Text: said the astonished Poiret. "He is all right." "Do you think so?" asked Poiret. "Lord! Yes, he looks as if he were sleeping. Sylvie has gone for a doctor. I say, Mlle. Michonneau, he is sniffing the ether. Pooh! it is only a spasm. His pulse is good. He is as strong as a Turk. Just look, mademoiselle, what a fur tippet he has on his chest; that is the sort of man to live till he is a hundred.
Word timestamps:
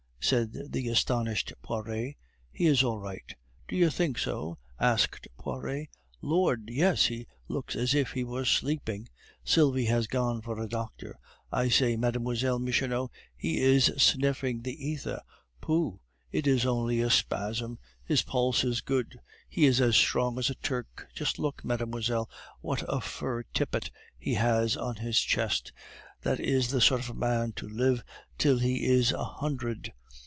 said 0.23 0.53
the 0.69 0.87
astonished 0.87 1.51
Poiret. 1.63 2.15
"He 2.51 2.65
is 2.67 2.83
all 2.83 2.99
right." 2.99 3.35
"Do 3.67 3.75
you 3.75 3.89
think 3.89 4.17
so?" 4.19 4.59
asked 4.79 5.27
Poiret. 5.37 5.89
"Lord! 6.21 6.69
Yes, 6.71 7.07
he 7.07 7.27
looks 7.49 7.75
as 7.75 7.93
if 7.95 8.11
he 8.11 8.23
were 8.23 8.45
sleeping. 8.45 9.09
Sylvie 9.43 9.85
has 9.87 10.05
gone 10.07 10.41
for 10.41 10.57
a 10.59 10.69
doctor. 10.69 11.19
I 11.51 11.67
say, 11.69 11.97
Mlle. 11.97 12.59
Michonneau, 12.59 13.09
he 13.35 13.61
is 13.61 13.91
sniffing 13.97 14.61
the 14.61 14.73
ether. 14.87 15.21
Pooh! 15.59 15.99
it 16.31 16.45
is 16.47 16.65
only 16.67 17.01
a 17.01 17.09
spasm. 17.09 17.77
His 18.05 18.21
pulse 18.21 18.63
is 18.63 18.79
good. 18.81 19.19
He 19.49 19.65
is 19.65 19.81
as 19.81 19.97
strong 19.97 20.37
as 20.39 20.49
a 20.51 20.55
Turk. 20.55 21.09
Just 21.15 21.39
look, 21.39 21.65
mademoiselle, 21.65 22.29
what 22.61 22.83
a 22.87 23.01
fur 23.01 23.43
tippet 23.55 23.89
he 24.17 24.35
has 24.35 24.77
on 24.77 24.97
his 24.97 25.19
chest; 25.19 25.73
that 26.21 26.39
is 26.39 26.69
the 26.69 26.79
sort 26.79 27.01
of 27.09 27.17
man 27.17 27.51
to 27.53 27.67
live 27.67 28.01
till 28.37 28.59
he 28.59 28.85
is 28.85 29.11
a 29.11 29.23
hundred. 29.25 29.91